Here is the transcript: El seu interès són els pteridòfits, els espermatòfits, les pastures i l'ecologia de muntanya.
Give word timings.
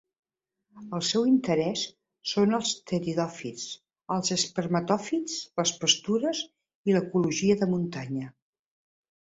El 0.97 1.01
seu 1.07 1.25
interès 1.31 1.83
són 2.31 2.57
els 2.59 2.71
pteridòfits, 2.87 3.67
els 4.15 4.33
espermatòfits, 4.37 5.37
les 5.63 5.77
pastures 5.85 6.43
i 6.91 6.97
l'ecologia 6.97 7.61
de 7.63 7.73
muntanya. 7.77 8.35